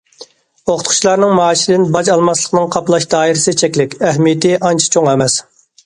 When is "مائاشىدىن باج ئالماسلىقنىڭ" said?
1.41-2.67